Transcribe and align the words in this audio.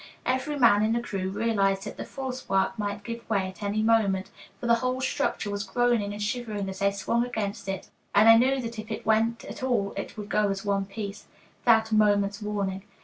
Every 0.25 0.57
man 0.57 0.81
in 0.81 0.93
the 0.93 0.99
crew 0.99 1.29
realized 1.29 1.83
that 1.85 1.95
the 1.95 2.05
false 2.05 2.49
work 2.49 2.79
might 2.79 3.03
give 3.03 3.29
way 3.29 3.47
at 3.47 3.61
any 3.61 3.83
moment, 3.83 4.31
for 4.59 4.65
the 4.65 4.73
whole 4.81 4.99
structure 4.99 5.51
was 5.51 5.63
groaning 5.63 6.11
and 6.11 6.19
shivering 6.23 6.67
as 6.69 6.79
they 6.79 6.89
swung 6.89 7.23
against 7.23 7.69
it, 7.69 7.91
and 8.15 8.27
they 8.27 8.35
knew 8.43 8.59
that 8.63 8.79
if 8.79 8.89
it 8.89 9.05
went 9.05 9.45
at 9.45 9.61
all 9.61 9.93
it 9.95 10.17
would 10.17 10.29
go 10.29 10.49
as 10.49 10.65
one 10.65 10.85
piece, 10.87 11.27
without 11.63 11.91
a 11.91 11.93
moment's 11.93 12.41
warning. 12.41 12.81